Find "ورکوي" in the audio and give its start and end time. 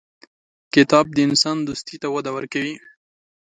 2.37-2.75